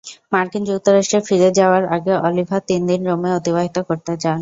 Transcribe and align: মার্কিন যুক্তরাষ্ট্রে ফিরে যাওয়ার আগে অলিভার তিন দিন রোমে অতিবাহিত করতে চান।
মার্কিন 0.31 0.63
যুক্তরাষ্ট্রে 0.69 1.19
ফিরে 1.27 1.49
যাওয়ার 1.59 1.83
আগে 1.95 2.13
অলিভার 2.21 2.61
তিন 2.69 2.81
দিন 2.89 3.01
রোমে 3.09 3.29
অতিবাহিত 3.37 3.77
করতে 3.89 4.13
চান। 4.17 4.39